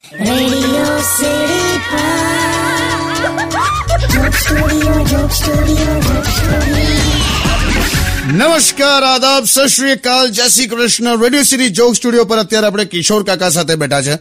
[0.00, 1.12] નમસ્કાર
[9.04, 13.22] આદાબ સત શ્રી અકાલ જય Shri Krishna radio city joke studio પર અત્યારે આપણે કિશોર
[13.22, 14.12] કાકા સાથે બેઠા છે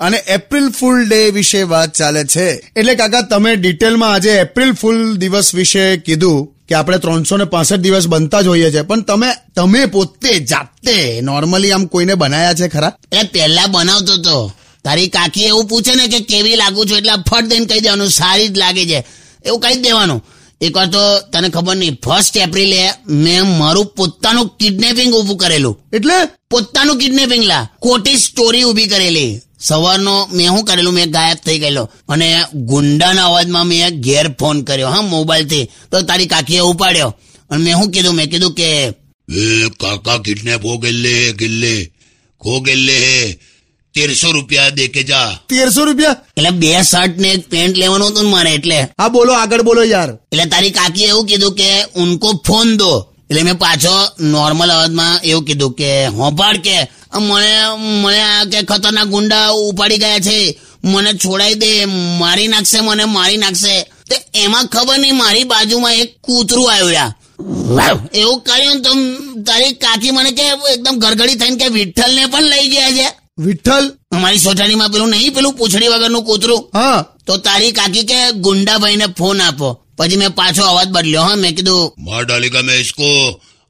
[0.00, 2.70] અને એપ્રિલ ફૂલ ડે વિશે વાત ચાલે છે.
[2.76, 7.76] એટલે કાકા તમે ડિટેલમાં આજે એપ્રિલ ફૂલ દિવસ વિશે કીધું કે આપણે ત્રણસો ને પાસઠ
[7.76, 8.82] દિવસ બનતા જ હોઈએ છીએ.
[8.82, 9.26] પણ તમે
[9.56, 12.92] તમે પોતે જાતે નોર્મલી આમ કોઈને બનાયા છે ખરા?
[13.12, 14.52] એ પહેલા બનાવતો તો.
[14.86, 18.48] તારી કાકી એવું પૂછે ને કે કેવી લાગુ છું એટલે ફટ દઈને કહી દેવાનું સારી
[18.48, 18.98] જ લાગે છે.
[19.46, 20.20] એવું કહી દેવાનું.
[20.60, 21.02] એક વાર તો
[21.32, 25.74] તને ખબર નહીં ફર્સ્ટ એપ્રિલે મેં મારું પોતાનું કિડનેપિંગ ઉભું કરેલું.
[25.92, 26.16] એટલે?
[26.50, 27.68] પોતાનું કિડનેપિંગ લા.
[27.82, 29.40] ખોટી સ્ટોરી ઊભી કરેલી.
[29.60, 31.84] સવારનો મેં શું કરેલું મેં ગાયબ થઈ ગયેલો.
[32.08, 35.64] અને ગુંડાના અવાજમાં મેં ઘેર ફોન કર્યો હા મોબાઈલથી.
[35.92, 37.10] તો તારી કાકીએ ઉપાડ્યો.
[37.50, 38.70] અને મેં શું કીધું મેં કીધું કે
[39.28, 41.74] એ કાકા કિડનેપ હો ગયેલે ગિલ્લે
[42.40, 43.38] ખો ગયેલે હે.
[43.96, 45.28] તેરસો રૂપિયા દે કે જા.
[45.50, 46.20] તેરસો રૂપિયા?
[46.36, 48.78] એટલે બે શર્ટ ને એક પેન્ટ લેવાનો હતો મારે એટલે.
[49.00, 50.10] હા બોલો આગળ બોલો યાર.
[50.32, 51.68] એટલે તારી કાકી એવું કીધું કે
[52.02, 52.92] ઉનકો ફોન દો.
[53.30, 53.94] એટલે મેં પાછો
[54.34, 56.76] નોર્મલ અવાજમાં એવું કીધું કે હોંપાડ કે
[57.28, 57.52] મને
[58.02, 60.38] મને આ કે ખતરનાક ગુંડા ઉપાડી ગયા છે.
[60.92, 61.70] મને છોડાઈ દે
[62.22, 63.74] મારી નાખશે મને મારી નાખશે.
[64.08, 67.14] તો એમાં ખબર નહીં મારી બાજુમાં એક કૂતરું આવ્યું
[68.20, 68.90] એવું કર્યું તો
[69.48, 73.06] તારી કાકી મને કે એકદમ ગરગડી થઈને કે વિઠ્ઠલ ને પણ લઈ ગયા છે.
[73.37, 79.07] વિઠ્ઠલ અમારી સોસાયટીમાં પેલું નહીં પેલું પૂંછડી વગરનું કૂતરું હા તો તારી કાકી કે ગુંડાભાઈને
[79.17, 83.07] ફોન આપો પછી મેં પાછો અવાજ બદલ્યો હા મેં કીધું मार डालेगा मैं इसको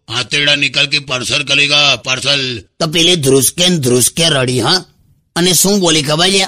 [0.08, 2.42] आतेड़ा निकल के पार्सल करेगा पार्सल
[2.80, 4.80] તો પેલી ધ્રુસકે ને ધ્રુસકે રડી હા
[5.36, 6.46] અને શું બોલી ખબર છે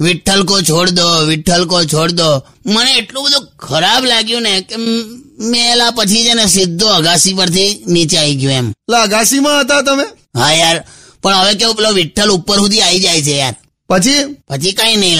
[0.00, 2.28] વિઠ્ઠલ કો છોડ દો વિઠ્ઠલ કો છોડ દો
[2.66, 5.06] મને એટલું બધું ખરાબ લાગ્યું ને કે મ-
[5.42, 9.82] મેં એલા પછી છે ને સીધો અગાસી પરથી નીચે આવી ગયો એમ એટલે અગાસીમાં હતા
[9.84, 10.78] તમે હા યાર
[11.23, 13.55] પણ હવે કેવું પેલો વિઠ્ઠલ ઉપર સુધી આવી જાય છે યાર.
[13.89, 14.21] પછી?
[14.49, 15.19] પછી કઈ નહીં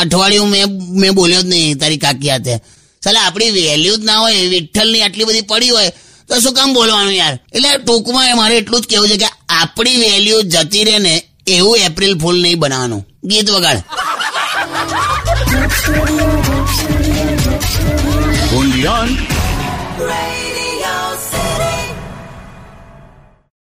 [0.00, 0.66] અઠવાડિયું મેં
[1.00, 2.54] મેં બોલ્યો જ નહીં તારી કાકી હાથે.
[3.04, 5.90] સાલા આપણી વેલ્યુ જ ના હોય વિઠ્ઠલની આટલી બધી પડી હોય
[6.28, 7.34] તો શું કામ બોલવાનું યાર?
[7.52, 9.28] એટલે ટૂંકમાં મારે એટલું જ કેવું છે કે
[9.60, 11.14] આપણી વેલ્યુ જતી રહે ને
[11.46, 13.02] એવું એપ્રિલ ફૂલ નહીં બનાવવાનું.
[13.24, 13.78] ગીત વગાડ.
[18.58, 19.08] Only on